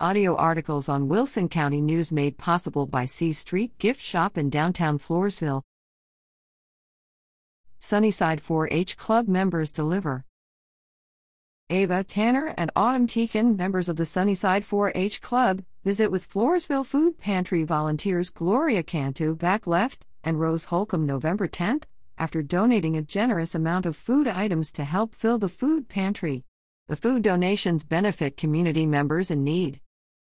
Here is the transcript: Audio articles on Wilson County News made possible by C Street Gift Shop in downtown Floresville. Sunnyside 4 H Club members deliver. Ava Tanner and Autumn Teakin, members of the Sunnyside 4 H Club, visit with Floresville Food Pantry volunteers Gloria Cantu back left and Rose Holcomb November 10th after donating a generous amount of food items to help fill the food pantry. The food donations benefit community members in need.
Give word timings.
Audio 0.00 0.34
articles 0.34 0.88
on 0.88 1.06
Wilson 1.06 1.48
County 1.48 1.80
News 1.80 2.10
made 2.10 2.36
possible 2.36 2.84
by 2.84 3.04
C 3.04 3.32
Street 3.32 3.78
Gift 3.78 4.00
Shop 4.00 4.36
in 4.36 4.50
downtown 4.50 4.98
Floresville. 4.98 5.62
Sunnyside 7.78 8.40
4 8.40 8.68
H 8.72 8.96
Club 8.96 9.28
members 9.28 9.70
deliver. 9.70 10.24
Ava 11.70 12.02
Tanner 12.02 12.54
and 12.58 12.72
Autumn 12.74 13.06
Teakin, 13.06 13.56
members 13.56 13.88
of 13.88 13.94
the 13.94 14.04
Sunnyside 14.04 14.64
4 14.64 14.90
H 14.96 15.22
Club, 15.22 15.62
visit 15.84 16.10
with 16.10 16.28
Floresville 16.28 16.84
Food 16.84 17.16
Pantry 17.16 17.62
volunteers 17.62 18.30
Gloria 18.30 18.82
Cantu 18.82 19.36
back 19.36 19.64
left 19.64 20.04
and 20.24 20.40
Rose 20.40 20.64
Holcomb 20.64 21.06
November 21.06 21.46
10th 21.46 21.84
after 22.18 22.42
donating 22.42 22.96
a 22.96 23.02
generous 23.02 23.54
amount 23.54 23.86
of 23.86 23.94
food 23.94 24.26
items 24.26 24.72
to 24.72 24.82
help 24.82 25.14
fill 25.14 25.38
the 25.38 25.48
food 25.48 25.88
pantry. 25.88 26.42
The 26.88 26.96
food 26.96 27.22
donations 27.22 27.84
benefit 27.84 28.36
community 28.36 28.86
members 28.86 29.30
in 29.30 29.44
need. 29.44 29.80